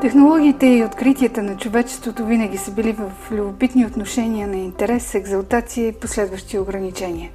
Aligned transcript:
Технологиите 0.00 0.66
и 0.66 0.84
откритията 0.84 1.42
на 1.42 1.56
човечеството 1.56 2.26
винаги 2.26 2.56
са 2.56 2.70
били 2.70 2.92
в 2.92 3.12
любопитни 3.30 3.86
отношения 3.86 4.48
на 4.48 4.56
интерес, 4.56 5.14
екзалтация 5.14 5.88
и 5.88 5.92
последващи 5.92 6.58
ограничения. 6.58 7.30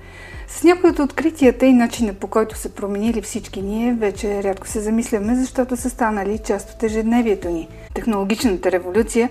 С 0.47 0.63
някои 0.63 0.89
от 0.89 0.99
откритията 0.99 1.65
и 1.65 1.73
начина 1.73 2.13
по 2.13 2.27
който 2.27 2.57
са 2.57 2.69
променили 2.69 3.21
всички 3.21 3.61
ние, 3.61 3.93
вече 3.93 4.43
рядко 4.43 4.67
се 4.67 4.79
замисляме, 4.79 5.35
защото 5.35 5.77
са 5.77 5.89
станали 5.89 6.37
част 6.37 6.69
от 6.69 6.83
ежедневието 6.83 7.49
ни. 7.49 7.67
Технологичната 7.93 8.71
революция, 8.71 9.29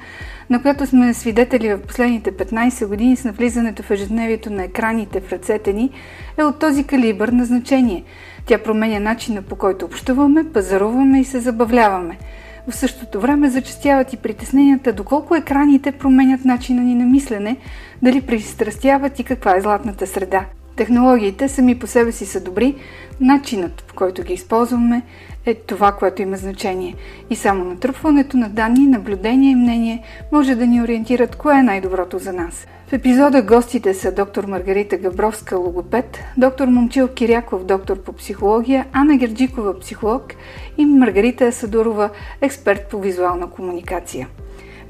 на 0.51 0.63
която 0.63 0.87
сме 0.87 1.15
свидетели 1.15 1.75
в 1.75 1.83
последните 1.83 2.33
15 2.33 2.87
години 2.87 3.17
с 3.17 3.25
навлизането 3.25 3.83
в 3.83 3.91
ежедневието 3.91 4.53
на 4.53 4.65
екраните 4.65 5.21
в 5.21 5.33
ръцете 5.33 5.73
ни, 5.73 5.91
е 6.39 6.45
от 6.45 6.59
този 6.59 6.85
калибър 6.85 7.29
на 7.29 7.45
значение. 7.45 8.05
Тя 8.47 8.59
променя 8.59 9.01
начина 9.01 9.43
по 9.43 9.57
който 9.57 9.85
общуваме, 9.85 10.45
пазаруваме 10.53 11.21
и 11.21 11.25
се 11.25 11.41
забавляваме– 11.41 12.19
в 12.69 12.77
същото 12.77 13.21
време 13.21 13.51
зачастяват 13.51 14.13
и 14.13 14.17
притесненията 14.17 14.93
доколко 14.93 15.35
екраните 15.35 15.93
променят 15.93 16.45
начина 16.45 16.83
ни 16.83 16.95
на 16.95 17.05
мислене, 17.05 17.57
дали 18.03 18.21
пристрастяват 18.21 19.19
и 19.19 19.25
каква 19.25 19.57
е 19.57 19.61
златната 19.61 20.07
среда. 20.07 20.45
Технологиите 20.77 21.49
сами 21.49 21.79
по 21.79 21.87
себе 21.87 22.13
си 22.13 22.27
са 22.27 22.41
добри, 22.41 22.75
начинът 23.21 23.85
по 23.89 23.95
който 23.95 24.23
ги 24.23 24.33
използваме 24.33 25.03
е 25.51 25.55
това, 25.55 25.93
което 25.93 26.23
има 26.23 26.37
значение. 26.37 26.95
И 27.31 27.37
само 27.37 27.65
натрупването 27.65 28.37
на 28.37 28.49
данни, 28.49 28.87
наблюдение 28.87 29.51
и 29.51 29.55
мнение 29.55 30.03
може 30.33 30.55
да 30.55 30.67
ни 30.67 30.83
ориентират 30.83 31.37
кое 31.37 31.59
е 31.59 31.63
най-доброто 31.63 32.19
за 32.19 32.33
нас. 32.33 32.67
В 32.87 32.93
епизода 32.93 33.43
гостите 33.43 33.95
са 33.95 34.13
доктор 34.13 34.45
Маргарита 34.45 34.97
Габровска, 34.97 35.57
логопед, 35.57 36.19
доктор 36.37 36.69
Момчил 36.69 37.09
Киряков, 37.09 37.65
доктор 37.65 38.03
по 38.03 38.13
психология, 38.13 38.87
Ана 38.93 39.17
Герджикова, 39.17 39.79
психолог 39.79 40.23
и 40.79 40.87
Маргарита 40.87 41.45
Асадурова, 41.45 42.11
експерт 42.41 42.89
по 42.91 43.01
визуална 43.01 43.51
комуникация. 43.51 44.29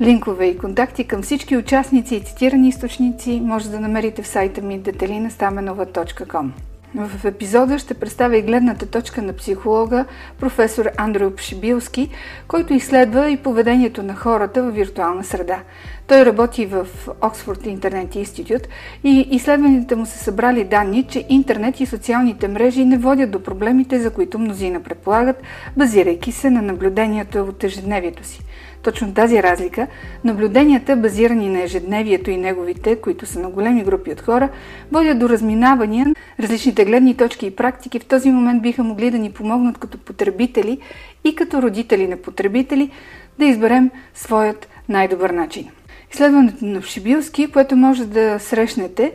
Линкове 0.01 0.47
и 0.47 0.59
контакти 0.59 1.05
към 1.05 1.23
всички 1.23 1.57
участници 1.57 2.17
и 2.17 2.21
цитирани 2.21 2.69
източници 2.69 3.41
може 3.45 3.71
да 3.71 3.81
намерите 3.81 4.23
в 4.23 4.27
сайта 4.27 4.63
ми 4.63 4.81
detelinastamenova.com. 4.81 6.51
В 6.95 7.25
епизода 7.25 7.79
ще 7.79 7.95
представя 7.95 8.37
и 8.39 8.43
гледната 8.43 8.87
точка 8.87 9.23
на 9.23 9.33
психолога 9.33 10.05
професор 10.41 10.91
Андрю 10.97 11.31
Пшибилски, 11.31 12.09
който 12.49 12.75
изследва 12.75 13.31
и 13.31 13.37
поведението 13.37 14.03
на 14.03 14.15
хората 14.15 14.63
в 14.63 14.71
виртуална 14.71 15.25
среда. 15.25 15.63
Той 16.07 16.25
работи 16.25 16.67
в 16.67 16.87
Оксфорд 17.21 17.67
Интернет 17.67 18.15
Институт 18.15 18.69
и 19.05 19.29
изследванията 19.31 19.97
му 19.97 20.07
са 20.07 20.19
събрали 20.19 20.65
данни, 20.65 21.07
че 21.09 21.27
интернет 21.29 21.81
и 21.81 21.87
социалните 21.87 22.49
мрежи 22.49 22.85
не 22.85 22.99
водят 22.99 23.31
до 23.31 23.43
проблемите, 23.43 24.01
за 24.01 24.11
които 24.11 24.39
мнозина 24.39 24.81
предполагат, 24.81 25.43
базирайки 25.77 26.33
се 26.33 26.51
на 26.51 26.63
наблюдението 26.63 27.43
от 27.43 27.65
ежедневието 27.65 28.25
си. 28.25 28.41
Точно 28.83 29.15
тази 29.15 29.43
разлика, 29.43 29.87
наблюденията, 30.25 30.97
базирани 30.97 31.49
на 31.49 31.63
ежедневието 31.63 32.31
и 32.31 32.37
неговите, 32.37 32.97
които 32.97 33.27
са 33.27 33.41
на 33.41 33.51
големи 33.51 33.85
групи 33.85 34.13
от 34.13 34.21
хора, 34.21 34.49
водят 34.93 35.19
до 35.19 35.29
разминавания. 35.29 36.07
Различните 36.41 36.85
гледни 36.85 37.17
точки 37.17 37.47
и 37.47 37.57
практики 37.57 37.99
в 37.99 38.05
този 38.05 38.31
момент 38.31 38.63
биха 38.63 38.85
могли 38.85 39.11
да 39.11 39.19
ни 39.19 39.33
помогнат 39.33 39.79
като 39.79 39.99
потребители 39.99 40.79
и 41.25 41.35
като 41.35 41.63
родители 41.63 42.09
на 42.09 42.17
потребители 42.17 42.91
да 43.39 43.45
изберем 43.45 43.91
своят 44.15 44.69
най-добър 44.89 45.31
начин. 45.31 45.69
Изследването 46.13 46.65
на 46.65 46.81
Вшибилски, 46.81 47.51
което 47.53 47.77
може 47.77 48.07
да 48.07 48.39
срещнете, 48.39 49.13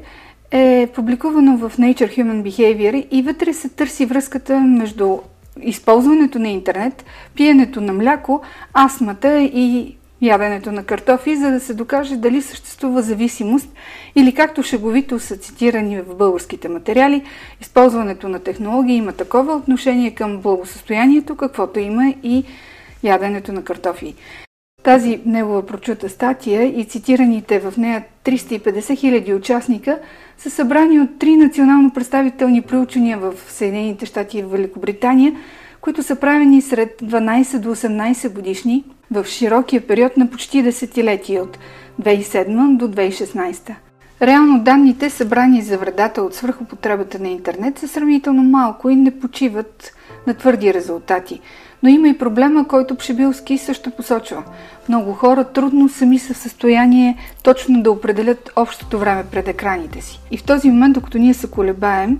е 0.51 0.89
публикувано 0.95 1.57
в 1.57 1.77
Nature 1.77 2.17
Human 2.17 2.43
Behavior 2.43 3.07
и 3.11 3.21
вътре 3.21 3.53
се 3.53 3.69
търси 3.69 4.05
връзката 4.05 4.59
между 4.59 5.17
използването 5.61 6.39
на 6.39 6.49
интернет, 6.49 7.05
пиенето 7.35 7.81
на 7.81 7.93
мляко, 7.93 8.41
астмата 8.73 9.41
и 9.41 9.95
яденето 10.21 10.71
на 10.71 10.83
картофи, 10.83 11.35
за 11.35 11.51
да 11.51 11.59
се 11.59 11.73
докаже 11.73 12.17
дали 12.17 12.41
съществува 12.41 13.01
зависимост 13.01 13.69
или 14.15 14.33
както 14.33 14.63
шеговито 14.63 15.19
са 15.19 15.37
цитирани 15.37 16.01
в 16.01 16.15
българските 16.15 16.69
материали, 16.69 17.23
използването 17.61 18.29
на 18.29 18.39
технологии 18.39 18.95
има 18.95 19.11
такова 19.11 19.53
отношение 19.53 20.11
към 20.11 20.37
благосъстоянието, 20.37 21.35
каквото 21.35 21.79
има 21.79 22.13
и 22.23 22.43
яденето 23.03 23.53
на 23.53 23.63
картофи. 23.63 24.15
Тази 24.83 25.21
негова 25.25 25.65
прочута 25.65 26.09
статия 26.09 26.79
и 26.79 26.85
цитираните 26.85 27.59
в 27.59 27.73
нея 27.77 28.03
350 28.25 28.97
хиляди 28.97 29.33
участника 29.33 29.99
са 30.37 30.49
събрани 30.49 30.99
от 30.99 31.19
три 31.19 31.35
национално 31.35 31.91
представителни 31.91 32.61
проучвания 32.61 33.17
в 33.17 33.33
Съединените 33.47 34.05
щати 34.05 34.37
и 34.37 34.43
Великобритания, 34.43 35.33
които 35.81 36.03
са 36.03 36.15
правени 36.15 36.61
сред 36.61 37.01
12 37.01 37.59
до 37.59 37.75
18 37.75 38.33
годишни 38.33 38.83
в 39.11 39.25
широкия 39.25 39.87
период 39.87 40.17
на 40.17 40.29
почти 40.29 40.61
десетилетия 40.61 41.43
от 41.43 41.59
2007 42.01 42.77
до 42.77 42.87
2016. 42.87 43.75
Реално 44.21 44.59
данните, 44.59 45.09
събрани 45.09 45.61
за 45.61 45.77
вредата 45.77 46.21
от 46.21 46.35
свръхопотребата 46.35 47.19
на 47.19 47.27
интернет, 47.27 47.79
са 47.79 47.87
сравнително 47.87 48.43
малко 48.43 48.89
и 48.89 48.95
не 48.95 49.19
почиват 49.19 49.94
на 50.27 50.33
твърди 50.33 50.73
резултати– 50.73 51.41
но 51.85 51.89
има 51.89 52.09
и 52.09 52.17
проблема, 52.17 52.67
който 52.67 52.95
Пшебилски 52.95 53.57
също 53.57 53.91
посочва. 53.91 54.43
Много 54.89 55.13
хора 55.13 55.43
трудно 55.43 55.89
сами 55.89 56.19
са 56.19 56.33
в 56.33 56.37
състояние 56.37 57.17
точно 57.43 57.83
да 57.83 57.91
определят 57.91 58.51
общото 58.55 58.99
време 58.99 59.23
пред 59.31 59.47
екраните 59.47 60.01
си. 60.01 60.19
И 60.31 60.37
в 60.37 60.43
този 60.43 60.69
момент, 60.69 60.93
докато 60.93 61.17
ние 61.17 61.33
се 61.33 61.51
колебаем, 61.51 62.19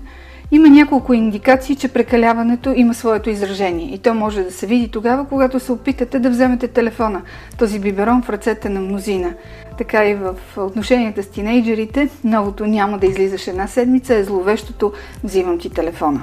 има 0.50 0.68
няколко 0.68 1.14
индикации, 1.14 1.76
че 1.76 1.88
прекаляването 1.88 2.72
има 2.76 2.94
своето 2.94 3.30
изражение. 3.30 3.94
И 3.94 3.98
то 3.98 4.14
може 4.14 4.42
да 4.42 4.52
се 4.52 4.66
види 4.66 4.88
тогава, 4.88 5.28
когато 5.28 5.60
се 5.60 5.72
опитате 5.72 6.18
да 6.18 6.30
вземете 6.30 6.68
телефона, 6.68 7.22
този 7.58 7.78
биберон 7.78 8.22
в 8.22 8.30
ръцете 8.30 8.68
на 8.68 8.80
мнозина. 8.80 9.34
Така 9.78 10.06
и 10.06 10.14
в 10.14 10.34
отношенията 10.56 11.22
с 11.22 11.28
тинейджерите, 11.28 12.08
новото 12.24 12.66
няма 12.66 12.98
да 12.98 13.06
излизаш 13.06 13.46
една 13.46 13.66
седмица, 13.66 14.14
е 14.14 14.24
зловещото 14.24 14.92
взимам 15.24 15.58
ти 15.58 15.70
телефона. 15.70 16.22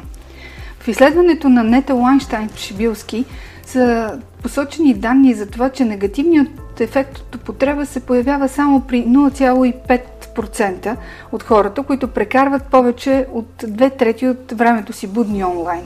В 0.83 0.88
изследването 0.88 1.49
на 1.49 1.63
Нета 1.63 1.94
Лайнштайн 1.94 2.49
Шибилски 2.55 3.25
са 3.66 4.19
посочени 4.41 4.94
данни 4.94 5.33
за 5.33 5.45
това, 5.45 5.69
че 5.69 5.85
негативният 5.85 6.79
ефект 6.79 7.17
от 7.17 7.35
употреба 7.35 7.85
се 7.85 7.99
появява 7.99 8.49
само 8.49 8.81
при 8.81 9.05
0,5% 9.05 10.95
от 11.31 11.44
хората, 11.44 11.83
които 11.83 12.07
прекарват 12.07 12.63
повече 12.63 13.27
от 13.33 13.66
две 13.67 13.89
трети 13.89 14.27
от 14.27 14.51
времето 14.51 14.94
си 14.94 15.07
будни 15.07 15.44
онлайн. 15.44 15.81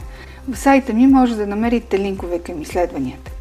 В 0.50 0.58
сайта 0.58 0.94
ми 0.94 1.08
може 1.08 1.36
да 1.36 1.48
намерите 1.48 2.00
линкове 2.00 2.40
към 2.40 2.62
изследванията. 2.62 3.32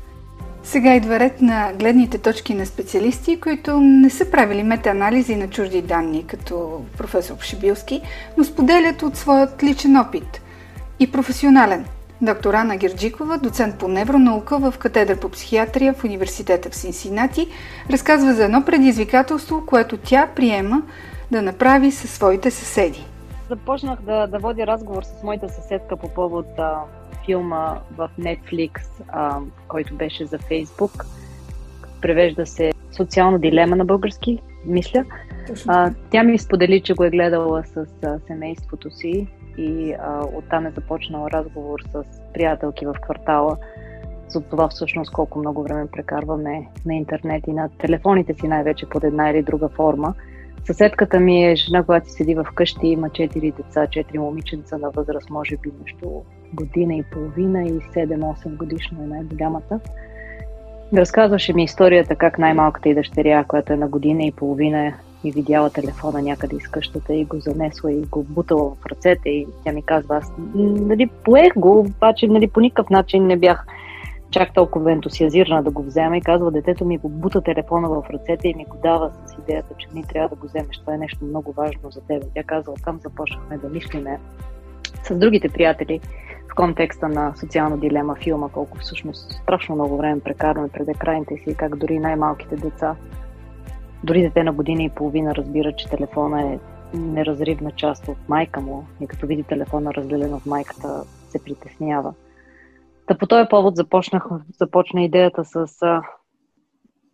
Сега 0.64 0.94
идва 0.94 1.18
ред 1.20 1.40
на 1.40 1.72
гледните 1.78 2.18
точки 2.18 2.54
на 2.54 2.66
специалисти, 2.66 3.40
които 3.40 3.80
не 3.80 4.10
са 4.10 4.30
правили 4.30 4.62
метаанализи 4.62 5.36
на 5.36 5.48
чужди 5.50 5.82
данни, 5.82 6.24
като 6.26 6.82
професор 6.98 7.36
Пшибилски, 7.36 8.00
но 8.38 8.44
споделят 8.44 9.02
от 9.02 9.16
своят 9.16 9.62
личен 9.62 9.96
опит– 9.96 10.40
и 11.00 11.12
професионален. 11.12 11.84
Доктор 12.22 12.54
Ана 12.54 12.76
Герджикова, 12.76 13.38
доцент 13.38 13.78
по 13.78 13.88
невронаука 13.88 14.58
в 14.58 14.78
катедра 14.78 15.16
по 15.16 15.28
психиатрия 15.28 15.94
в 15.94 16.04
университета 16.04 16.70
в 16.70 16.74
Синсинати, 16.74 17.48
разказва 17.90 18.34
за 18.34 18.44
едно 18.44 18.64
предизвикателство, 18.64 19.66
което 19.66 19.96
тя 19.96 20.28
приема 20.36 20.82
да 21.30 21.42
направи 21.42 21.92
със 21.92 22.10
своите 22.10 22.50
съседи. 22.50 23.06
Започнах 23.48 24.02
да, 24.02 24.26
да 24.26 24.38
водя 24.38 24.66
разговор 24.66 25.02
с 25.02 25.22
моята 25.22 25.48
съседка 25.48 25.96
по 25.96 26.08
повод 26.08 26.46
а, 26.58 26.80
филма 27.26 27.78
в 27.96 28.10
Netflix, 28.20 28.70
а, 29.08 29.38
който 29.68 29.94
беше 29.94 30.26
за 30.26 30.38
Фейсбук. 30.38 31.06
Превежда 32.00 32.46
се 32.46 32.72
Социална 32.92 33.38
дилема 33.38 33.76
на 33.76 33.84
български, 33.84 34.38
мисля. 34.66 35.04
А, 35.68 35.94
тя 36.10 36.22
ми 36.22 36.38
сподели, 36.38 36.80
че 36.80 36.94
го 36.94 37.04
е 37.04 37.10
гледала 37.10 37.64
с 37.64 37.86
а, 38.04 38.18
семейството 38.26 38.90
си 38.90 39.26
и 39.58 39.92
а, 39.92 40.24
оттам 40.34 40.66
е 40.66 40.70
започнал 40.70 41.28
разговор 41.32 41.80
с 41.92 42.04
приятелки 42.34 42.86
в 42.86 42.94
квартала 43.02 43.56
за 44.28 44.40
това 44.40 44.68
всъщност 44.68 45.12
колко 45.12 45.38
много 45.38 45.62
време 45.62 45.86
прекарваме 45.92 46.68
на 46.86 46.94
интернет 46.94 47.44
и 47.46 47.52
на 47.52 47.68
телефоните 47.78 48.34
си 48.34 48.48
най-вече 48.48 48.88
под 48.88 49.04
една 49.04 49.30
или 49.30 49.42
друга 49.42 49.68
форма. 49.68 50.14
Съседката 50.64 51.20
ми 51.20 51.44
е 51.44 51.56
жена, 51.56 51.82
която 51.82 52.10
седи 52.10 52.34
в 52.34 52.46
къщи, 52.54 52.86
има 52.86 53.08
4 53.08 53.40
деца, 53.56 53.86
4 53.86 54.18
момиченца 54.18 54.78
на 54.78 54.90
възраст, 54.90 55.30
може 55.30 55.56
би 55.56 55.70
между 55.82 56.10
година 56.54 56.94
и 56.94 57.02
половина 57.02 57.62
и 57.62 57.72
7-8 57.72 58.56
годишно 58.56 59.02
е 59.02 59.06
най-голямата. 59.06 59.80
Разказваше 60.94 61.52
ми 61.52 61.64
историята 61.64 62.16
как 62.16 62.38
най-малката 62.38 62.88
и 62.88 62.94
дъщеря, 62.94 63.44
която 63.44 63.72
е 63.72 63.76
на 63.76 63.88
година 63.88 64.22
и 64.22 64.32
половина, 64.32 64.94
и 65.24 65.32
видяла 65.32 65.70
телефона 65.70 66.22
някъде 66.22 66.56
из 66.56 66.68
къщата 66.68 67.14
и 67.14 67.24
го 67.24 67.40
занесла 67.40 67.92
и 67.92 68.00
го 68.00 68.22
бутала 68.22 68.70
в 68.70 68.86
ръцете 68.86 69.28
и 69.28 69.46
тя 69.64 69.72
ми 69.72 69.82
казва, 69.82 70.16
аз 70.16 70.32
нали, 70.54 71.06
поех 71.06 71.52
го, 71.56 71.78
обаче 71.78 72.28
нали, 72.28 72.48
по 72.48 72.60
никакъв 72.60 72.90
начин 72.90 73.26
не 73.26 73.36
бях 73.36 73.66
чак 74.30 74.54
толкова 74.54 74.92
ентусиазирана 74.92 75.62
да 75.62 75.70
го 75.70 75.82
взема 75.82 76.16
и 76.16 76.20
казва, 76.20 76.50
детето 76.50 76.84
ми 76.84 76.98
го 76.98 77.08
бута 77.08 77.40
телефона 77.40 77.88
в 77.88 78.02
ръцете 78.10 78.48
и 78.48 78.54
ми 78.54 78.64
го 78.64 78.76
дава 78.82 79.10
с 79.26 79.38
идеята, 79.42 79.74
че 79.78 79.88
ни 79.94 80.04
трябва 80.04 80.28
да 80.28 80.34
го 80.34 80.46
вземеш. 80.46 80.78
Това 80.78 80.94
е 80.94 80.98
нещо 80.98 81.24
много 81.24 81.52
важно 81.52 81.90
за 81.90 82.00
теб. 82.00 82.24
Тя 82.34 82.42
казва, 82.42 82.74
там 82.84 83.00
започнахме 83.02 83.58
да 83.58 83.68
мислиме 83.68 84.18
с 85.04 85.14
другите 85.14 85.48
приятели, 85.48 86.00
контекста 86.56 87.08
на 87.08 87.32
социална 87.36 87.78
дилема 87.78 88.14
филма, 88.14 88.48
колко 88.48 88.78
всъщност 88.78 89.32
страшно 89.32 89.74
много 89.74 89.96
време 89.96 90.20
прекарваме 90.20 90.68
пред 90.68 90.88
екраните 90.88 91.34
си 91.34 91.50
и 91.50 91.54
как 91.54 91.76
дори 91.76 91.98
най-малките 91.98 92.56
деца, 92.56 92.96
дори 94.06 94.22
дете 94.22 94.42
на 94.44 94.52
година 94.52 94.82
и 94.82 94.90
половина 94.90 95.34
разбира, 95.34 95.72
че 95.72 95.88
телефона 95.88 96.42
е 96.42 96.58
неразривна 96.94 97.70
част 97.70 98.08
от 98.08 98.28
майка 98.28 98.60
му 98.60 98.84
и 99.00 99.06
като 99.06 99.26
види 99.26 99.42
телефона 99.42 99.94
разделен 99.94 100.34
от 100.34 100.46
майката, 100.46 101.02
се 101.28 101.44
притеснява. 101.44 102.14
Та 103.06 103.18
по 103.18 103.26
този 103.26 103.48
повод 103.50 103.76
започнах, 103.76 104.28
започна 104.58 105.02
идеята 105.02 105.44
с 105.44 105.66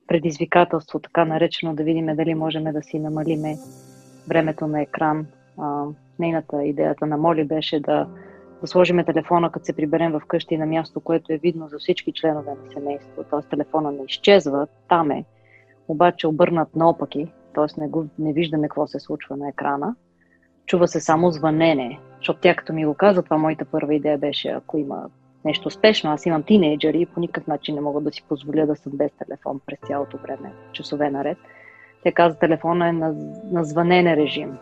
предизвикателство, 0.09 1.01
така 1.01 1.25
наречено, 1.25 1.75
да 1.75 1.85
видим 1.85 2.07
дали 2.07 2.35
можем 2.35 2.65
да 2.65 2.83
си 2.83 2.99
намалиме 2.99 3.57
времето 4.29 4.67
на 4.67 4.83
екран. 4.83 5.27
А, 5.59 5.85
нейната 6.19 6.65
идеята 6.65 7.07
на 7.07 7.17
Моли 7.17 7.45
беше 7.45 7.81
да, 7.81 8.07
да 8.61 8.67
сложиме 8.67 9.05
телефона, 9.05 9.51
като 9.53 9.65
се 9.67 9.77
приберем 9.77 10.13
в 10.13 10.21
къщи 10.29 10.57
на 10.57 10.67
място, 10.67 11.01
което 11.01 11.33
е 11.33 11.37
видно 11.37 11.69
за 11.69 11.79
всички 11.79 12.13
членове 12.13 12.51
на 12.51 12.73
семейството. 12.73 13.25
Т.е. 13.31 13.49
телефона 13.49 13.93
не 13.93 14.05
изчезва, 14.09 14.67
там 14.89 15.11
е, 15.11 15.25
обаче 15.89 16.27
обърнат 16.27 16.77
наопаки, 16.77 17.33
т.е. 17.55 17.81
Не, 17.81 17.89
го, 17.89 18.07
не 18.19 18.33
виждаме 18.33 18.69
какво 18.69 18.87
се 18.87 19.01
случва 19.01 19.37
на 19.37 19.49
екрана. 19.49 19.95
Чува 20.67 20.89
се 20.89 21.01
само 21.01 21.31
звънене, 21.31 21.99
защото 22.17 22.41
тя 22.41 22.55
като 22.55 22.73
ми 22.73 22.87
го 22.87 22.95
каза, 22.95 23.23
това 23.23 23.39
моята 23.39 23.65
първа 23.65 23.95
идея 23.95 24.19
беше, 24.19 24.49
ако 24.49 24.79
има 24.79 25.09
нещо 25.45 25.71
спешно. 25.71 26.11
Аз 26.11 26.27
имам 26.27 26.43
тинейджери 26.43 27.01
и 27.01 27.07
по 27.07 27.21
никакъв 27.21 27.47
начин 27.47 27.75
не 27.75 27.81
мога 27.81 28.01
да 28.01 28.13
си 28.13 28.23
позволя 28.29 28.67
да 28.67 28.77
съм 28.77 28.93
без 28.95 29.11
телефон 29.13 29.61
през 29.67 29.79
цялото 29.87 30.17
време, 30.17 30.53
часове 30.73 31.11
наред. 31.11 31.39
Те 32.03 32.13
каза, 32.13 32.39
телефона 32.39 32.89
е 32.89 32.93
на, 32.93 33.15
на 33.51 33.65
звънене 33.65 34.17
режим. 34.17 34.59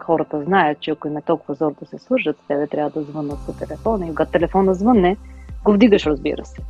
Хората 0.00 0.42
знаят, 0.42 0.80
че 0.80 0.90
ако 0.90 1.08
им 1.08 1.16
е 1.16 1.22
толкова 1.22 1.54
зор 1.54 1.74
да 1.80 1.86
се 1.86 1.98
свържат 1.98 2.36
тебе, 2.48 2.66
трябва 2.66 2.90
да 2.90 3.02
звънат 3.02 3.38
по 3.46 3.52
телефона. 3.52 4.06
И 4.06 4.08
когато 4.08 4.30
телефона 4.30 4.74
звънне, 4.74 5.16
го 5.64 5.72
вдигаш, 5.72 6.06
разбира 6.06 6.44
се. 6.44 6.62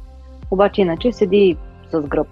Обаче 0.50 0.80
иначе 0.80 1.12
седи 1.12 1.56
с 1.90 2.00
гръб. 2.00 2.28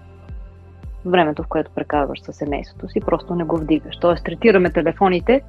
Времето, 1.07 1.43
в 1.43 1.49
което 1.49 1.71
прекарваш 1.75 2.21
със 2.23 2.37
семейството 2.37 2.89
си, 2.89 3.01
просто 3.01 3.35
не 3.35 3.45
го 3.45 3.57
вдигаш. 3.57 3.97
Тоест, 3.97 4.25
третираме 4.25 4.71
телефоните 4.71 5.43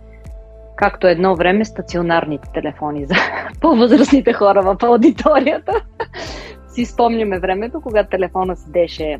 както 0.77 1.07
едно 1.07 1.36
време 1.36 1.65
стационарните 1.65 2.50
телефони 2.54 3.06
за 3.06 3.15
по-възрастните 3.62 4.33
хора 4.33 4.62
в 4.62 4.77
аудиторията. 4.83 5.74
си 6.68 6.86
спомняме 6.86 7.39
времето, 7.39 7.81
когато 7.81 8.09
телефона 8.09 8.56
седеше 8.56 9.19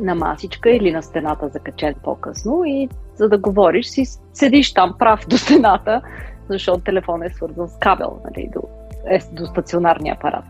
на 0.00 0.14
масичка 0.14 0.70
или 0.70 0.92
на 0.92 1.02
стената 1.02 1.48
закачен 1.48 1.94
по-късно 2.04 2.62
и 2.66 2.88
за 3.14 3.28
да 3.28 3.38
говориш 3.38 3.86
си 3.86 4.04
седиш 4.32 4.74
там 4.74 4.94
прав 4.98 5.26
до 5.28 5.38
стената, 5.38 6.02
защото 6.50 6.80
телефонът 6.80 7.30
е 7.30 7.34
свързан 7.34 7.68
с 7.68 7.78
кабел 7.78 8.18
нали, 8.24 8.50
до, 8.52 8.60
е, 9.06 9.18
до 9.32 9.46
стационарния 9.46 10.14
апарат. 10.14 10.44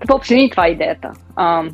Та 0.00 0.06
по 0.06 0.18
това 0.50 0.66
е 0.66 0.70
идеята. 0.70 1.12
А, 1.36 1.64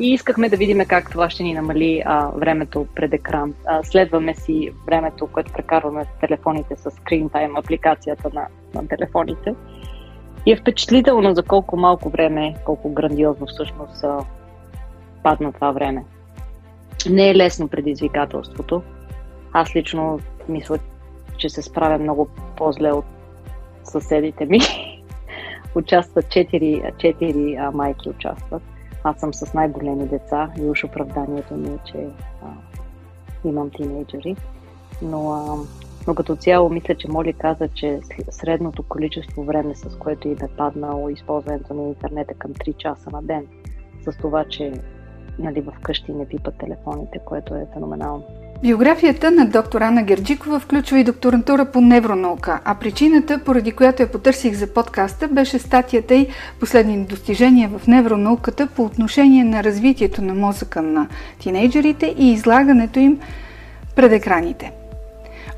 и 0.00 0.12
искахме 0.12 0.48
да 0.48 0.56
видим 0.56 0.86
как 0.88 1.10
това 1.10 1.30
ще 1.30 1.42
ни 1.42 1.54
намали 1.54 2.02
а, 2.04 2.28
времето 2.28 2.86
пред 2.94 3.14
екран. 3.14 3.54
А, 3.66 3.82
следваме 3.82 4.34
си 4.34 4.70
времето, 4.86 5.26
което 5.26 5.52
прекарваме 5.52 6.04
в 6.04 6.20
телефоните 6.20 6.76
с 6.76 6.90
Screen 6.90 7.28
Time, 7.28 7.58
апликацията 7.58 8.30
на, 8.34 8.46
на 8.74 8.88
телефоните. 8.88 9.54
И 10.46 10.52
е 10.52 10.56
впечатлително 10.56 11.34
за 11.34 11.42
колко 11.42 11.76
малко 11.76 12.10
време, 12.10 12.54
колко 12.64 12.92
грандиозно 12.92 13.46
всъщност 13.46 14.04
а, 14.04 14.18
падна 15.22 15.52
това 15.52 15.70
време. 15.70 16.04
Не 17.10 17.30
е 17.30 17.34
лесно 17.34 17.68
предизвикателството. 17.68 18.82
Аз 19.52 19.76
лично 19.76 20.20
мисля, 20.48 20.78
че 21.36 21.48
се 21.48 21.62
справя 21.62 21.98
много 21.98 22.28
по-зле 22.56 22.92
от 22.92 23.04
съседите 23.84 24.46
ми. 24.46 24.58
участват 25.74 26.30
четири, 26.30 26.82
четири 26.98 27.56
а, 27.56 27.70
майки 27.70 28.08
участват. 28.08 28.62
Аз 29.04 29.20
съм 29.20 29.34
с 29.34 29.54
най-големи 29.54 30.08
деца 30.08 30.52
и 30.58 30.62
уж 30.62 30.84
оправданието 30.84 31.54
ми 31.54 31.68
е, 31.68 31.78
че 31.84 32.08
а, 32.42 32.46
имам 33.44 33.70
тинейджери. 33.70 34.36
Но, 35.02 35.32
а, 35.32 35.56
но 36.06 36.14
като 36.14 36.36
цяло 36.36 36.70
мисля, 36.70 36.94
че 36.94 37.08
Моли 37.08 37.32
каза, 37.32 37.68
че 37.68 38.00
средното 38.30 38.82
количество 38.82 39.44
време, 39.44 39.74
с 39.74 39.98
което 39.98 40.28
им 40.28 40.36
е 40.42 40.56
паднало 40.56 41.08
използването 41.08 41.74
на 41.74 41.82
интернета 41.82 42.34
към 42.34 42.54
3 42.54 42.76
часа 42.76 43.10
на 43.10 43.22
ден, 43.22 43.46
с 44.04 44.16
това, 44.16 44.44
че 44.44 44.72
нали, 45.38 45.60
в 45.60 45.72
къщи 45.82 46.12
не 46.12 46.28
пипат 46.28 46.58
телефоните, 46.58 47.18
което 47.24 47.54
е 47.54 47.66
феноменално. 47.74 48.24
Биографията 48.62 49.30
на 49.30 49.46
доктор 49.46 49.80
Анна 49.80 50.02
Герджикова 50.02 50.60
включва 50.60 50.98
и 50.98 51.04
докторантура 51.04 51.64
по 51.64 51.80
невронаука, 51.80 52.60
а 52.64 52.74
причината, 52.74 53.38
поради 53.38 53.72
която 53.72 54.02
я 54.02 54.12
потърсих 54.12 54.54
за 54.54 54.66
подкаста, 54.66 55.28
беше 55.28 55.58
статията 55.58 56.14
й 56.14 56.28
Последни 56.60 57.04
достижения 57.04 57.68
в 57.78 57.86
невронауката 57.86 58.66
по 58.66 58.84
отношение 58.84 59.44
на 59.44 59.64
развитието 59.64 60.22
на 60.22 60.34
мозъка 60.34 60.82
на 60.82 61.08
тинейджерите 61.38 62.14
и 62.18 62.32
излагането 62.32 62.98
им 62.98 63.18
пред 63.96 64.12
екраните. 64.12 64.72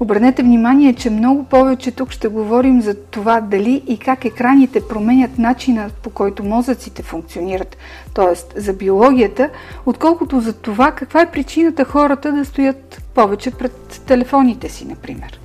Обърнете 0.04 0.42
внимание, 0.42 0.94
че 0.94 1.10
много 1.10 1.44
повече 1.44 1.90
тук 1.90 2.10
ще 2.10 2.28
говорим 2.28 2.80
за 2.80 2.94
това 3.04 3.40
дали 3.40 3.82
и 3.86 3.98
как 3.98 4.24
екраните 4.24 4.88
променят 4.88 5.38
начина 5.38 5.90
по 6.02 6.10
който 6.10 6.44
мозъците 6.44 7.02
функционират, 7.02 7.76
т.е. 8.14 8.60
за 8.60 8.72
биологията, 8.72 9.50
отколкото 9.86 10.40
за 10.40 10.60
това 10.60 10.92
каква 10.92 11.22
е 11.22 11.30
причината 11.30 11.84
хората 11.84 12.32
да 12.32 12.44
стоят 12.44 13.02
повече 13.14 13.50
пред 13.50 14.02
телефоните 14.06 14.68
си, 14.68 14.88
например. 14.88 15.40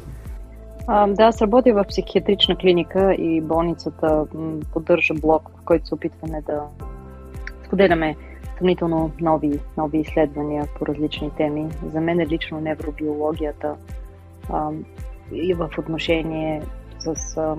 А, 0.88 1.08
да, 1.08 1.24
аз 1.24 1.42
работя 1.42 1.74
в 1.74 1.86
психиатрична 1.90 2.56
клиника 2.56 3.14
и 3.14 3.42
болницата 3.42 4.26
поддържа 4.74 5.14
блок, 5.14 5.52
в 5.62 5.66
който 5.66 5.88
се 5.88 5.96
опитваме 5.96 6.42
да 6.42 6.62
споделяме 7.66 8.16
сравнително 8.58 9.12
нови, 9.22 9.60
нови 9.78 9.98
изследвания 9.98 10.66
по 10.80 10.86
различни 10.86 11.32
теми. 11.38 11.68
За 11.94 12.02
мен 12.02 12.20
е 12.20 12.28
лично 12.28 12.62
невробиологията 12.62 13.76
и 15.34 15.54
в 15.54 15.69
отношение 15.78 16.62
с 17.00 17.38
а, 17.38 17.56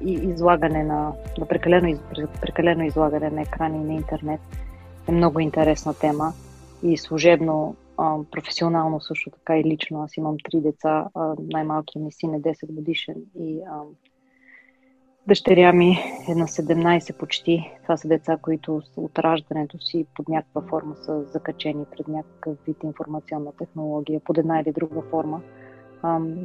и 0.00 0.12
излагане 0.12 0.84
на, 0.84 1.12
на 1.38 1.46
прекалено, 1.46 1.98
прекалено 2.40 2.84
излагане 2.84 3.30
на 3.30 3.42
екрани 3.42 3.78
на 3.78 3.92
интернет 3.92 4.40
е 5.08 5.12
много 5.12 5.40
интересна 5.40 5.94
тема 5.94 6.32
и 6.82 6.96
служебно, 6.96 7.76
а, 7.98 8.16
професионално 8.30 9.00
също 9.00 9.30
така 9.30 9.58
и 9.58 9.64
лично. 9.64 10.02
Аз 10.02 10.16
имам 10.16 10.36
три 10.44 10.60
деца, 10.60 11.06
най-малкият 11.52 12.04
ми 12.04 12.12
син 12.12 12.34
е 12.34 12.40
10 12.40 12.72
годишен 12.72 13.16
и 13.40 13.60
а, 13.70 13.80
дъщеря 15.26 15.72
ми 15.72 15.98
е 16.28 16.34
на 16.34 16.46
17 16.46 17.16
почти. 17.16 17.70
Това 17.82 17.96
са 17.96 18.08
деца, 18.08 18.36
които 18.42 18.82
от 18.96 19.18
раждането 19.18 19.78
си 19.78 20.06
под 20.14 20.28
някаква 20.28 20.62
форма 20.62 20.96
са 20.96 21.24
закачени 21.24 21.84
пред 21.96 22.08
някакъв 22.08 22.56
вид 22.66 22.76
информационна 22.84 23.52
технология, 23.58 24.20
под 24.20 24.38
една 24.38 24.60
или 24.60 24.72
друга 24.72 25.02
форма. 25.10 25.40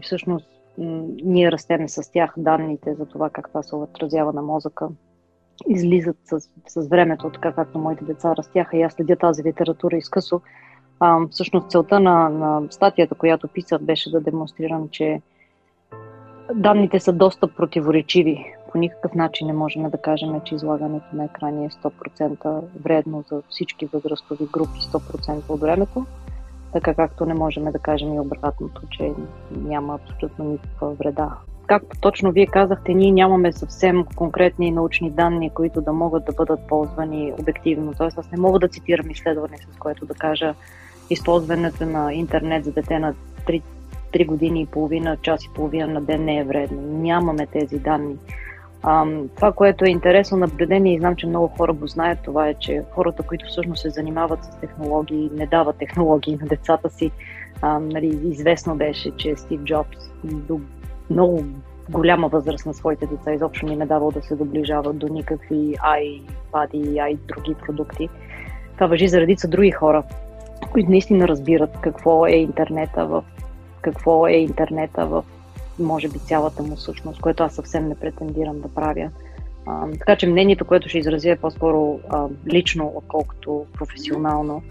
Всъщност 0.02 0.48
ние 0.78 1.52
растеме 1.52 1.88
с 1.88 2.12
тях 2.12 2.34
данните 2.38 2.96
за 2.96 3.06
това 3.06 3.30
как 3.30 3.48
това 3.48 3.64
се 3.64 3.76
отразява 3.76 4.34
на 4.34 4.42
мозъка. 4.42 4.88
Излизат 5.68 6.18
с, 6.24 6.40
с 6.68 6.88
времето, 6.88 7.30
така 7.30 7.52
както 7.52 7.80
моите 7.80 8.06
деца 8.06 8.36
растяха 8.36 8.78
и 8.78 8.82
аз 8.82 8.94
следя 8.94 9.16
тази 9.16 9.44
литература 9.44 9.98
изкъсо. 9.98 10.42
А, 11.00 11.28
всъщност 11.32 11.72
целта 11.72 12.00
на, 12.00 12.30
на 12.30 12.62
статията, 12.70 13.16
която 13.16 13.48
писах, 13.48 13.82
беше 13.82 14.12
да 14.12 14.22
демонстрирам, 14.22 14.90
че 14.90 15.22
данните 16.54 17.00
са 17.00 17.14
доста 17.14 17.48
противоречиви. 17.48 18.54
По 18.72 18.78
никакъв 18.78 19.14
начин 19.14 19.48
не 19.48 19.54
можем 19.54 19.90
да 19.90 19.98
кажем, 19.98 20.42
че 20.46 20.56
излагането 20.56 21.06
на 21.14 21.26
екрани 21.26 21.66
е 21.66 21.70
100% 21.70 22.62
вредно 22.84 23.24
за 23.30 23.42
всички 23.50 23.86
възрастови 23.86 24.48
групи 24.54 24.80
100% 24.80 25.50
от 25.50 25.60
времето 25.60 26.06
така 26.76 26.94
както 26.94 27.26
не 27.26 27.34
можем 27.34 27.64
да 27.64 27.80
кажем 27.80 28.14
и 28.14 28.20
обратното, 28.20 28.82
че 28.90 29.12
няма 29.52 29.96
абсолютно 29.96 30.46
никаква 30.46 30.94
вреда. 30.94 31.32
Както 31.68 32.00
точно 32.02 32.32
вие 32.32 32.48
казахте, 32.48 32.94
ние 32.94 33.12
нямаме 33.12 33.52
съвсем 33.52 34.06
конкретни 34.16 34.72
научни 34.72 35.12
данни, 35.12 35.50
които 35.50 35.82
да 35.82 35.94
могат 35.94 36.26
да 36.26 36.34
бъдат 36.34 36.68
ползвани 36.68 37.34
обективно. 37.40 37.94
Тоест, 37.98 38.18
аз 38.18 38.32
не 38.32 38.38
мога 38.38 38.60
да 38.60 38.68
цитирам 38.68 39.12
изследване, 39.12 39.58
с 39.58 39.80
което 39.80 40.06
да 40.06 40.14
кажа 40.14 40.54
използването 41.10 41.86
на 41.86 42.14
интернет 42.14 42.66
за 42.66 42.72
дете 42.72 43.00
на 43.00 43.14
3, 43.48 43.62
3 44.14 44.26
години 44.26 44.62
и 44.62 44.66
половина, 44.66 45.18
час 45.18 45.46
и 45.46 45.54
половина 45.56 45.88
на 45.88 46.02
ден 46.02 46.26
не 46.26 46.38
е 46.38 46.44
вредно. 46.44 46.82
Нямаме 46.82 47.48
тези 47.48 47.80
данни. 47.80 48.16
А, 48.88 49.06
това, 49.36 49.52
което 49.52 49.86
е 49.86 49.90
интересно 49.90 50.38
наблюдение 50.38 50.94
и 50.94 51.00
знам, 51.00 51.16
че 51.16 51.28
много 51.28 51.48
хора 51.48 51.74
го 51.74 51.88
знаят, 51.88 52.20
това 52.24 52.48
е, 52.48 52.54
че 52.54 52.84
хората, 52.92 53.24
които 53.24 53.46
всъщност 53.46 53.82
се 53.82 53.90
занимават 53.90 54.44
с 54.44 54.60
технологии, 54.60 55.30
не 55.34 55.46
дават 55.46 55.78
технологии 55.78 56.38
на 56.42 56.48
децата 56.48 56.90
си. 56.90 57.12
А, 57.62 57.80
нали, 57.80 58.20
известно 58.24 58.76
беше, 58.76 59.12
че 59.18 59.36
Стив 59.36 59.62
Джобс 59.62 59.98
до 60.24 60.60
много 61.10 61.44
голяма 61.90 62.28
възраст 62.28 62.66
на 62.66 62.74
своите 62.74 63.06
деца 63.06 63.34
изобщо 63.34 63.66
ни 63.66 63.76
не 63.76 63.86
давал 63.86 64.12
да 64.12 64.22
се 64.22 64.36
доближават 64.36 64.98
до 64.98 65.08
никакви 65.08 65.76
iPad 65.76 66.74
и 66.74 66.96
i 66.96 67.18
други 67.18 67.56
продукти. 67.66 68.10
Това 68.74 68.88
въжи 68.88 69.08
за 69.08 69.20
редица 69.20 69.48
други 69.48 69.72
хора, 69.72 70.04
които 70.72 70.90
наистина 70.90 71.28
разбират 71.28 71.78
какво 71.82 72.26
е 72.26 72.32
интернета 72.32 73.06
в 73.06 73.24
какво 73.82 74.28
е 74.28 74.34
интернета 74.34 75.06
в 75.06 75.24
може 75.80 76.10
би 76.10 76.20
цялата 76.20 76.64
му 76.64 76.78
същност, 76.78 77.22
което 77.22 77.44
аз 77.44 77.56
съвсем 77.56 77.88
не 77.88 77.96
претендирам 77.96 78.62
да 78.62 78.68
правя. 78.68 79.10
А, 79.66 79.88
така 79.92 80.16
че 80.16 80.28
мнението, 80.28 80.66
което 80.66 80.90
ще 80.90 80.98
изразя 80.98 81.30
е 81.30 81.36
по-скоро 81.36 82.00
а, 82.10 82.28
лично, 82.48 82.92
отколкото 82.96 83.66
професионално, 83.74 84.62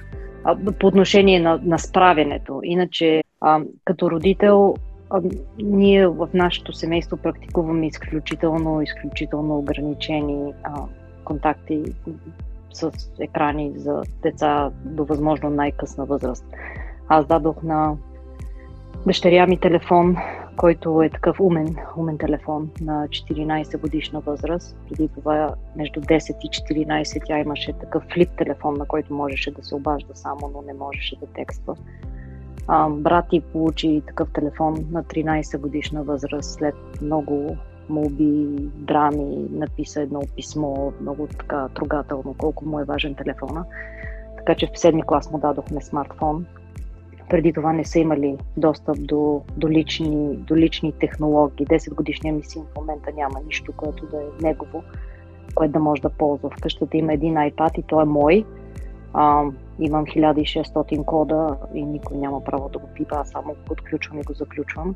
а, 0.45 0.57
по 0.81 0.87
отношение 0.87 1.41
на, 1.41 1.61
на 1.63 1.79
справянето. 1.79 2.61
Иначе, 2.65 3.23
а, 3.41 3.61
като 3.85 4.11
родител, 4.11 4.75
а, 5.11 5.21
ние 5.59 6.07
в 6.07 6.29
нашето 6.35 6.73
семейство 6.73 7.17
практикуваме 7.17 7.87
изключително, 7.87 8.83
изключително 8.83 9.59
ограничени 9.59 10.53
а, 10.63 10.83
контакти 11.25 11.83
с 12.73 12.93
екрани 13.21 13.73
за 13.77 14.03
деца 14.23 14.71
до 14.85 15.05
възможно 15.05 15.51
най-късна 15.51 16.05
възраст. 16.05 16.45
Аз 17.09 17.27
дадох 17.27 17.63
на 17.63 17.97
дъщеря 19.07 19.47
ми 19.47 19.61
телефон, 19.61 20.17
който 20.65 21.03
е 21.03 21.09
такъв 21.09 21.41
умен, 21.41 21.77
умен 21.97 22.19
телефон 22.19 22.71
на 22.81 23.09
14 23.09 23.81
годишна 23.81 24.21
възраст. 24.21 24.77
Преди 24.89 25.09
това 25.09 25.55
между 25.77 26.01
10 26.01 26.45
и 26.45 26.49
14 26.49 27.23
тя 27.27 27.39
имаше 27.39 27.73
такъв 27.73 28.03
флип 28.13 28.31
телефон, 28.39 28.75
на 28.79 28.87
който 28.87 29.15
можеше 29.15 29.51
да 29.51 29.65
се 29.65 29.75
обажда 29.75 30.15
само, 30.15 30.51
но 30.55 30.63
не 30.63 30.75
можеше 30.75 31.17
да 31.17 31.27
текства. 31.27 31.77
А, 32.69 32.89
брат 32.89 33.25
ти 33.31 33.41
получи 33.41 34.03
такъв 34.07 34.33
телефон 34.33 34.75
на 34.91 35.05
13 35.05 35.59
годишна 35.59 36.03
възраст 36.03 36.55
след 36.55 36.75
много 37.03 37.57
молби, 37.89 38.47
драми, 38.75 39.47
написа 39.51 40.01
едно 40.03 40.21
писмо, 40.37 40.93
много 41.01 41.27
така 41.27 41.69
трогателно, 41.69 42.35
колко 42.39 42.65
му 42.65 42.81
е 42.81 42.85
важен 42.85 43.15
телефона. 43.15 43.65
Така 44.37 44.55
че 44.55 44.71
в 44.75 44.79
седми 44.79 45.03
клас 45.03 45.31
му 45.31 45.39
дадохме 45.39 45.81
смартфон. 45.81 46.47
Преди 47.31 47.53
това 47.53 47.73
не 47.73 47.85
са 47.85 47.99
имали 47.99 48.37
достъп 48.57 48.97
до, 49.01 49.43
до, 49.57 49.69
лични, 49.69 50.37
до 50.37 50.57
лични 50.57 50.93
технологии. 50.93 51.67
10 51.67 51.95
годишния 51.95 52.35
ми 52.35 52.43
син 52.43 52.63
в 52.63 52.77
момента 52.77 53.11
няма 53.17 53.41
нищо, 53.47 53.73
което 53.77 54.07
да 54.07 54.17
е 54.17 54.43
негово, 54.43 54.83
което 55.55 55.73
да 55.73 55.79
може 55.79 56.03
да 56.03 56.11
ползва. 56.11 56.51
В 56.51 56.61
къщата 56.63 56.97
има 56.97 57.13
един 57.13 57.35
iPad 57.35 57.79
и 57.79 57.83
той 57.83 58.03
е 58.03 58.07
мой. 58.07 58.45
А, 59.13 59.45
имам 59.79 60.07
1600 60.07 61.05
кода 61.05 61.57
и 61.75 61.85
никой 61.85 62.17
няма 62.17 62.45
право 62.45 62.69
да 62.69 62.79
го 62.79 62.89
пипа, 62.95 63.17
аз 63.17 63.31
само 63.31 63.49
го 63.49 63.73
отключвам 63.73 64.21
и 64.21 64.23
го 64.23 64.33
заключвам. 64.33 64.95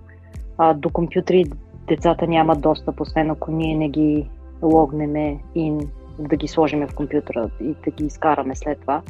А, 0.59 0.75
до 0.75 0.91
компютри 0.91 1.45
децата 1.89 2.27
нямат 2.27 2.61
достъп, 2.61 3.01
освен 3.01 3.31
ако 3.31 3.51
ние 3.51 3.77
не 3.77 3.89
ги 3.89 4.31
логнеме 4.63 5.39
и 5.55 5.73
да 6.19 6.37
ги 6.37 6.49
сложиме 6.49 6.87
в 6.87 6.95
компютъра 6.95 7.51
и 7.61 7.75
да 7.85 7.91
ги 7.91 8.05
изкараме 8.05 8.55
след 8.55 8.81
това. 8.81 9.03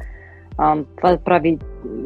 А, 0.58 0.76
това 0.96 1.18
прави, 1.24 1.58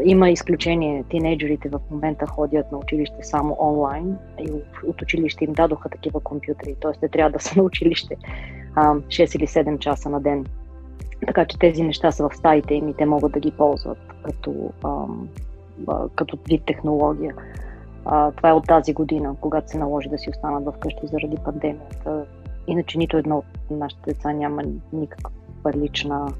има 0.05 0.31
изключение. 0.31 1.05
Тинейджерите 1.09 1.69
в 1.69 1.81
момента 1.91 2.27
ходят 2.27 2.73
на 2.73 2.79
училище 2.79 3.17
само 3.23 3.57
онлайн 3.61 4.17
и 4.41 4.51
от 4.87 5.03
училище 5.03 5.45
им 5.45 5.53
дадоха 5.53 5.89
такива 5.89 6.21
компютри, 6.21 6.75
т.е. 6.81 6.93
те 7.01 7.09
трябва 7.09 7.31
да 7.31 7.41
са 7.41 7.55
на 7.57 7.63
училище 7.63 8.17
а, 8.75 8.95
6 8.95 9.37
или 9.37 9.47
7 9.47 9.79
часа 9.79 10.09
на 10.09 10.21
ден. 10.21 10.47
Така 11.27 11.45
че 11.45 11.59
тези 11.59 11.83
неща 11.83 12.13
са 12.13 12.29
в 12.29 12.37
стаите 12.37 12.75
им 12.75 12.89
и 12.89 12.95
те 12.95 13.07
могат 13.07 13.33
да 13.33 13.41
ги 13.41 13.51
ползват 13.51 13.99
като, 14.23 14.71
а, 14.85 15.07
като 16.15 16.39
вид 16.49 16.63
технология. 16.67 17.35
А, 18.05 18.31
това 18.31 18.49
е 18.49 18.53
от 18.53 18.67
тази 18.67 18.93
година, 18.93 19.37
когато 19.41 19.71
се 19.71 19.79
наложи 19.79 20.09
да 20.09 20.19
си 20.19 20.31
останат 20.31 20.75
вкъщи 20.75 21.07
заради 21.07 21.37
пандемията. 21.45 22.25
Иначе 22.67 22.99
нито 22.99 23.17
едно 23.17 23.39
от 23.39 23.45
нашите 23.71 24.03
деца 24.07 24.33
няма 24.33 24.63
никаква 24.93 25.31
лична, 25.77 26.33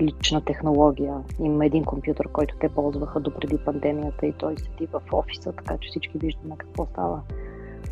лична 0.00 0.40
технология. 0.40 1.14
Има 1.40 1.66
един 1.66 1.84
компютър, 1.84 2.28
който 2.32 2.56
те 2.60 2.68
ползваха 2.68 3.20
до 3.20 3.34
преди 3.34 3.58
пандемията 3.58 4.26
и 4.26 4.32
той 4.32 4.54
седи 4.58 4.86
в 4.86 5.00
офиса, 5.12 5.52
така 5.52 5.78
че 5.80 5.88
всички 5.88 6.18
виждаме 6.18 6.54
какво 6.58 6.86
става. 6.86 7.20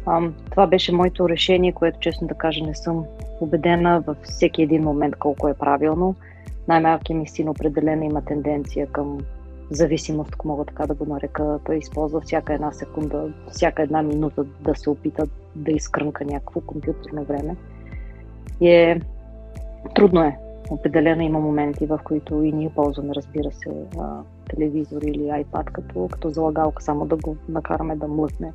А, 0.07 0.31
това 0.51 0.67
беше 0.67 0.95
моето 0.95 1.29
решение, 1.29 1.73
което 1.73 1.99
честно 2.01 2.29
да 2.29 2.35
кажа 2.35 2.65
не 2.65 2.75
съм 2.75 3.05
убедена 3.41 4.01
във 4.07 4.17
всеки 4.23 4.63
един 4.63 4.83
момент 4.83 5.17
колко 5.17 5.49
е 5.49 5.55
правилно. 5.55 6.15
Най-малкият 6.69 7.21
ми 7.21 7.29
син 7.29 7.49
определено 7.49 8.03
има 8.05 8.23
тенденция 8.25 8.87
към 8.87 9.19
зависимост, 9.71 10.31
ако 10.35 10.49
мога 10.49 10.65
така 10.65 10.87
да 10.87 10.95
го 10.95 11.07
нарека. 11.07 11.59
Той 11.65 11.77
използва 11.77 12.21
всяка 12.21 12.55
една 12.55 12.73
секунда, 12.73 13.33
всяка 13.51 13.83
една 13.83 14.03
минута 14.03 14.45
да 14.45 14.75
се 14.75 14.91
опита 14.91 15.27
да 15.57 15.73
изкрънка 15.73 16.25
някакво 16.25 16.61
компютърно 16.61 17.25
време. 17.25 17.57
И 18.61 18.69
е 18.69 19.01
трудно 19.95 20.23
е. 20.23 20.39
Определено 20.71 21.23
има 21.23 21.41
моменти, 21.41 21.87
в 21.87 22.01
които 22.05 22.43
и 22.43 22.53
ние 22.53 22.71
ползваме, 22.75 23.15
разбира 23.15 23.53
се, 23.53 23.71
телевизор 24.51 25.03
или 25.03 25.19
iPad 25.19 25.65
като, 25.65 26.09
като 26.09 26.31
залагалка, 26.31 26.83
само 26.83 27.07
да 27.07 27.17
го 27.17 27.37
накараме 27.49 27.97
да 27.97 28.09
млъкне 28.09 28.53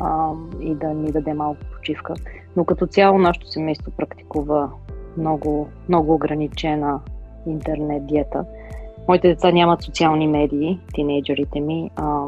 а, 0.00 0.32
и 0.60 0.74
да 0.74 0.88
ни 0.88 1.12
даде 1.12 1.34
малко 1.34 1.60
почивка. 1.76 2.14
Но 2.56 2.64
като 2.64 2.86
цяло 2.86 3.18
нашето 3.18 3.48
семейство 3.48 3.92
практикува 3.96 4.70
много, 5.16 5.68
много 5.88 6.14
ограничена 6.14 7.00
интернет 7.46 8.06
диета. 8.06 8.44
Моите 9.08 9.28
деца 9.28 9.52
нямат 9.52 9.82
социални 9.82 10.28
медии, 10.28 10.80
тинейджерите 10.94 11.60
ми. 11.60 11.90
А, 11.96 12.24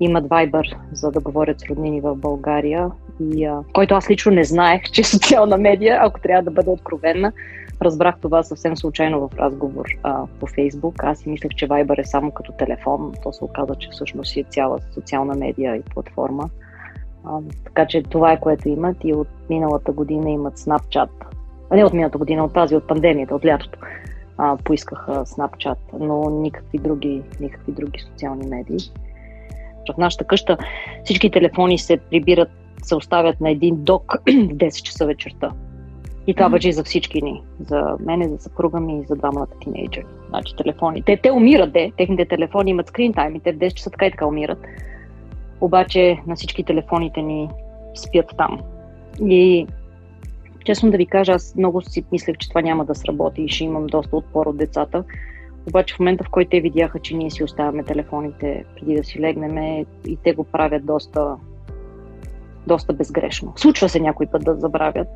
имат 0.00 0.24
Viber, 0.24 0.76
за 0.92 1.10
да 1.10 1.20
говорят 1.20 1.60
с 1.60 1.66
роднини 1.66 2.00
в 2.00 2.16
България, 2.16 2.90
и, 3.20 3.44
а, 3.44 3.62
който 3.72 3.94
аз 3.94 4.10
лично 4.10 4.32
не 4.32 4.44
знаех, 4.44 4.82
че 4.82 5.00
е 5.00 5.04
социална 5.04 5.56
медия, 5.56 5.98
ако 6.02 6.20
трябва 6.20 6.42
да 6.42 6.50
бъда 6.50 6.70
откровенна. 6.70 7.32
Разбрах 7.82 8.20
това 8.20 8.42
съвсем 8.42 8.76
случайно 8.76 9.28
в 9.28 9.38
разговор 9.38 9.84
а, 10.02 10.26
по 10.40 10.46
Фейсбук. 10.46 11.04
Аз 11.04 11.18
си 11.18 11.28
мислех, 11.28 11.50
че 11.56 11.68
Viber 11.68 12.00
е 12.00 12.04
само 12.04 12.30
като 12.30 12.52
телефон. 12.52 13.12
То 13.22 13.32
се 13.32 13.44
оказа, 13.44 13.74
че 13.74 13.88
всъщност 13.92 14.36
е 14.36 14.44
цяла 14.50 14.78
социална 14.94 15.34
медия 15.34 15.76
и 15.76 15.82
платформа. 15.82 16.50
А, 17.24 17.38
така 17.64 17.86
че 17.86 18.02
това 18.02 18.32
е 18.32 18.40
което 18.40 18.68
имат 18.68 18.96
и 19.04 19.14
от 19.14 19.28
миналата 19.50 19.92
година 19.92 20.30
имат 20.30 20.58
Snapchat. 20.58 21.08
А 21.70 21.76
не 21.76 21.84
от 21.84 21.92
миналата 21.92 22.18
година, 22.18 22.44
от 22.44 22.54
тази, 22.54 22.76
от 22.76 22.88
пандемията, 22.88 23.34
от 23.34 23.44
лятото 23.44 23.78
а, 24.38 24.56
поискаха 24.56 25.24
Snapchat, 25.24 25.78
но 26.00 26.30
никакви 26.30 26.78
други, 26.78 27.22
никакви 27.40 27.72
други 27.72 28.00
социални 28.00 28.46
медии. 28.46 28.78
В 29.94 29.98
нашата 29.98 30.24
къща 30.24 30.58
всички 31.04 31.30
телефони 31.30 31.78
се 31.78 31.96
прибират, 31.96 32.50
се 32.82 32.94
оставят 32.94 33.40
на 33.40 33.50
един 33.50 33.84
док 33.84 34.12
в 34.26 34.30
10 34.30 34.82
часа 34.82 35.06
вечерта. 35.06 35.52
И 36.26 36.34
това 36.34 36.48
въжи 36.48 36.72
за 36.72 36.84
всички 36.84 37.22
ни. 37.22 37.42
За 37.60 37.96
мене, 38.00 38.28
за 38.28 38.38
съпруга 38.38 38.80
ми 38.80 38.98
и 38.98 39.04
за 39.06 39.16
двамата 39.16 39.46
тинейджери. 39.60 40.06
Значи 40.28 40.56
телефони. 40.56 41.02
Те, 41.02 41.16
те 41.16 41.30
умират, 41.30 41.72
де. 41.72 41.92
Техните 41.96 42.24
телефони 42.24 42.70
имат 42.70 42.86
скрин 42.86 43.12
тайм 43.12 43.36
и 43.36 43.40
те 43.40 43.52
в 43.52 43.56
10 43.56 43.74
часа 43.74 43.90
така 43.90 44.06
и 44.06 44.10
така 44.10 44.26
умират. 44.26 44.58
Обаче 45.60 46.18
на 46.26 46.36
всички 46.36 46.64
телефоните 46.64 47.22
ни 47.22 47.48
спят 47.94 48.34
там. 48.36 48.60
И 49.20 49.66
Честно 50.64 50.90
да 50.90 50.96
ви 50.96 51.06
кажа, 51.06 51.32
аз 51.32 51.54
много 51.56 51.82
си 51.82 52.04
мислех, 52.12 52.36
че 52.38 52.48
това 52.48 52.62
няма 52.62 52.84
да 52.84 52.94
сработи 52.94 53.42
и 53.42 53.48
ще 53.48 53.64
имам 53.64 53.86
доста 53.86 54.16
отпор 54.16 54.46
от 54.46 54.56
децата. 54.56 55.04
Обаче 55.68 55.94
в 55.94 55.98
момента, 55.98 56.24
в 56.24 56.30
който 56.30 56.50
те 56.50 56.60
видяха, 56.60 56.98
че 56.98 57.16
ние 57.16 57.30
си 57.30 57.44
оставяме 57.44 57.84
телефоните 57.84 58.64
преди 58.74 58.94
да 58.94 59.04
си 59.04 59.20
легнем 59.20 59.84
и 60.06 60.16
те 60.24 60.32
го 60.32 60.44
правят 60.44 60.86
доста, 60.86 61.36
доста 62.66 62.92
безгрешно. 62.92 63.52
Случва 63.56 63.88
се 63.88 64.00
някой 64.00 64.26
път 64.26 64.44
да 64.44 64.54
забравят. 64.54 65.08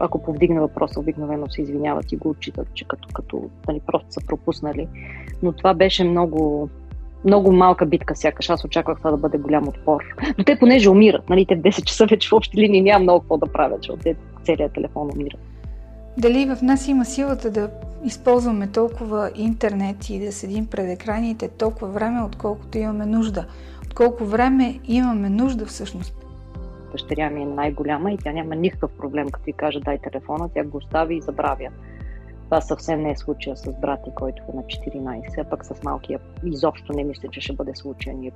Ако 0.00 0.22
повдигне 0.22 0.60
въпроса, 0.60 1.00
обикновено 1.00 1.50
се 1.50 1.62
извиняват 1.62 2.12
и 2.12 2.16
го 2.16 2.30
отчитат, 2.30 2.68
че 2.74 2.84
като, 2.84 3.08
като 3.12 3.50
нали, 3.68 3.80
просто 3.86 4.06
са 4.10 4.20
пропуснали. 4.26 4.88
Но 5.42 5.52
това 5.52 5.74
беше 5.74 6.04
много, 6.04 6.68
много 7.24 7.52
малка 7.52 7.86
битка 7.86 8.16
сякаш. 8.16 8.50
Аз 8.50 8.64
очаквах 8.64 8.98
това 8.98 9.10
да 9.10 9.16
бъде 9.16 9.38
голям 9.38 9.68
отпор. 9.68 10.00
Но 10.38 10.44
те 10.44 10.58
понеже 10.58 10.90
умират, 10.90 11.28
нали, 11.28 11.46
те 11.46 11.56
в 11.56 11.60
10 11.60 11.84
часа 11.84 12.06
вече 12.06 12.28
в 12.28 12.32
общи 12.32 12.56
линии 12.56 12.82
няма 12.82 13.02
много 13.02 13.20
какво 13.20 13.38
да 13.38 13.52
правят, 13.52 13.78
защото 13.78 14.02
те 14.02 14.16
целият 14.44 14.72
телефон 14.72 15.10
умира. 15.14 15.36
Дали 16.18 16.46
в 16.46 16.62
нас 16.62 16.88
има 16.88 17.04
силата 17.04 17.50
да 17.50 17.70
използваме 18.04 18.66
толкова 18.66 19.30
интернет 19.34 20.10
и 20.10 20.20
да 20.20 20.32
седим 20.32 20.66
пред 20.66 20.88
екраните 20.88 21.48
толкова 21.48 21.88
време, 21.88 22.22
отколкото 22.22 22.78
имаме 22.78 23.06
нужда? 23.06 23.46
От 23.82 23.94
колко 23.94 24.24
време 24.24 24.80
имаме 24.84 25.30
нужда 25.30 25.66
всъщност? 25.66 26.23
Дъщеря 26.94 27.30
ми 27.30 27.42
е 27.42 27.46
най-голяма 27.46 28.12
и 28.12 28.18
тя 28.18 28.32
няма 28.32 28.54
никакъв 28.54 28.90
проблем, 28.98 29.30
като 29.30 29.44
ви 29.44 29.52
каже 29.52 29.80
дай 29.80 29.98
телефона, 29.98 30.48
тя 30.54 30.64
го 30.64 30.78
остави 30.78 31.16
и 31.16 31.20
забравя. 31.20 31.68
Това 32.44 32.60
съвсем 32.60 33.02
не 33.02 33.10
е 33.10 33.16
случая 33.16 33.56
с 33.56 33.80
брати, 33.80 34.10
който 34.14 34.42
е 34.52 34.56
на 34.56 34.62
14, 34.62 35.40
а 35.40 35.44
пък 35.44 35.64
с 35.64 35.82
малкия 35.82 36.20
изобщо 36.44 36.92
не 36.92 37.04
мисля, 37.04 37.28
че 37.28 37.40
ще 37.40 37.52
бъде 37.52 37.74
случая. 37.74 38.16
Ние 38.16 38.32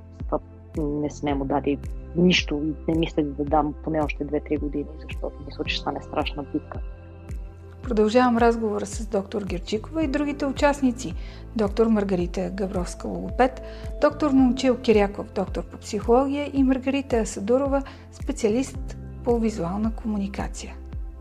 не 0.77 1.09
сме 1.09 1.33
му 1.33 1.45
дали 1.45 1.77
нищо 2.15 2.61
и 2.63 2.91
не 2.91 2.99
мисля 2.99 3.23
да 3.23 3.43
дам 3.43 3.73
поне 3.83 4.01
още 4.01 4.27
2-3 4.27 4.59
години, 4.59 4.85
защото 5.01 5.35
мисля, 5.45 5.63
че 5.63 5.77
стане 5.77 6.01
страшна 6.01 6.43
битка. 6.43 6.79
Продължавам 7.89 8.37
разговора 8.37 8.85
с 8.85 9.07
доктор 9.07 9.43
Герчикова 9.43 10.03
и 10.03 10.07
другите 10.07 10.45
участници. 10.45 11.13
Доктор 11.55 11.87
Маргарита 11.87 12.49
Гавровска 12.53 13.07
логопед, 13.07 13.61
доктор 14.01 14.31
Момчил 14.31 14.77
Киряков, 14.77 15.33
доктор 15.33 15.63
по 15.63 15.77
психология 15.77 16.49
и 16.53 16.63
Маргарита 16.63 17.17
Асадурова, 17.17 17.83
специалист 18.11 18.97
по 19.23 19.39
визуална 19.39 19.95
комуникация. 19.95 20.75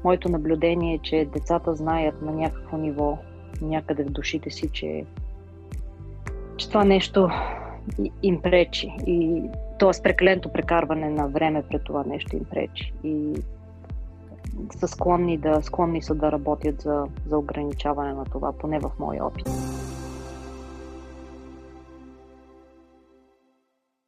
Моето 0.05 0.29
наблюдение 0.29 0.95
е, 0.95 0.99
че 0.99 1.29
децата 1.35 1.75
знаят 1.75 2.23
на 2.23 2.33
някакво 2.33 2.77
ниво, 2.77 3.19
някъде 3.63 4.05
в 4.05 4.11
душите 4.11 4.51
си, 4.51 4.69
че, 4.73 5.05
че 6.57 6.69
това 6.69 6.85
нещо 6.85 7.29
им 8.23 8.43
пречи. 8.43 8.97
И 9.07 9.43
т.е. 9.79 10.03
прекаленото 10.03 10.53
прекарване 10.53 11.11
на 11.11 11.29
време 11.29 11.63
пред 11.63 11.85
това 11.85 12.05
нещо 12.05 12.37
им 12.37 12.45
пречи. 12.45 12.93
И 13.05 13.35
са 14.79 14.89
склонни 14.89 15.39
да, 15.39 15.63
склонни 15.63 16.03
са 16.03 16.15
да 16.15 16.33
работят 16.33 16.81
за, 16.81 17.05
за 17.27 17.39
ограничаване 17.39 18.13
на 18.13 18.25
това, 18.25 18.53
поне 18.53 18.81
в 18.81 18.91
моя 18.99 19.25
опит. 19.25 19.51